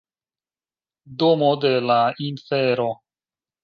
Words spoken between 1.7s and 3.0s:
la Infero